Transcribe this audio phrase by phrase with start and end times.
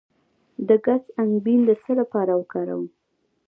[0.67, 2.85] د ګز انګبین د څه لپاره وکاروم؟